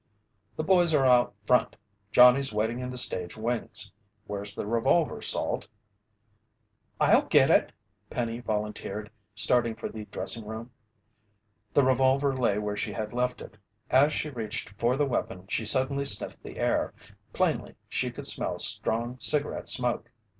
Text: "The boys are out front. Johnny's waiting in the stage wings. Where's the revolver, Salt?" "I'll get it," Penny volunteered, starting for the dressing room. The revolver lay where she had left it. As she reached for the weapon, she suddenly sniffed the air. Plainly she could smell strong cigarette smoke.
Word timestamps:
"The 0.55 0.63
boys 0.63 0.95
are 0.95 1.05
out 1.05 1.35
front. 1.45 1.75
Johnny's 2.11 2.51
waiting 2.51 2.79
in 2.79 2.89
the 2.89 2.97
stage 2.97 3.37
wings. 3.37 3.91
Where's 4.25 4.55
the 4.55 4.65
revolver, 4.65 5.21
Salt?" 5.21 5.67
"I'll 6.99 7.27
get 7.27 7.51
it," 7.51 7.71
Penny 8.09 8.39
volunteered, 8.39 9.11
starting 9.35 9.75
for 9.75 9.89
the 9.89 10.05
dressing 10.05 10.47
room. 10.47 10.71
The 11.71 11.83
revolver 11.83 12.35
lay 12.35 12.57
where 12.57 12.75
she 12.75 12.93
had 12.93 13.13
left 13.13 13.41
it. 13.43 13.59
As 13.91 14.11
she 14.11 14.31
reached 14.31 14.69
for 14.69 14.97
the 14.97 15.05
weapon, 15.05 15.45
she 15.47 15.65
suddenly 15.67 16.05
sniffed 16.05 16.41
the 16.41 16.57
air. 16.57 16.95
Plainly 17.31 17.75
she 17.87 18.09
could 18.09 18.25
smell 18.25 18.57
strong 18.57 19.19
cigarette 19.19 19.69
smoke. 19.69 20.09